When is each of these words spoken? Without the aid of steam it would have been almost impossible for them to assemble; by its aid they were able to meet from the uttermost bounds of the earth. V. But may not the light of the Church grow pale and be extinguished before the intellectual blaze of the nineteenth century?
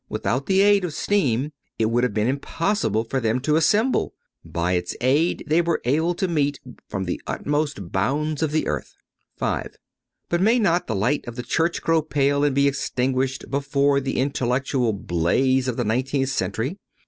Without 0.09 0.47
the 0.47 0.61
aid 0.61 0.83
of 0.83 0.95
steam 0.95 1.51
it 1.77 1.85
would 1.91 2.03
have 2.03 2.11
been 2.11 2.25
almost 2.25 2.37
impossible 2.39 3.03
for 3.03 3.19
them 3.19 3.39
to 3.41 3.55
assemble; 3.55 4.15
by 4.43 4.71
its 4.73 4.95
aid 4.99 5.43
they 5.45 5.61
were 5.61 5.79
able 5.85 6.15
to 6.15 6.27
meet 6.27 6.59
from 6.87 7.03
the 7.03 7.21
uttermost 7.27 7.91
bounds 7.91 8.41
of 8.41 8.51
the 8.51 8.65
earth. 8.65 8.95
V. 9.37 9.61
But 10.27 10.41
may 10.41 10.57
not 10.57 10.87
the 10.87 10.95
light 10.95 11.23
of 11.27 11.35
the 11.35 11.43
Church 11.43 11.83
grow 11.83 12.01
pale 12.01 12.43
and 12.43 12.55
be 12.55 12.67
extinguished 12.67 13.51
before 13.51 13.99
the 13.99 14.17
intellectual 14.17 14.91
blaze 14.91 15.67
of 15.67 15.77
the 15.77 15.85
nineteenth 15.85 16.29
century? 16.29 16.79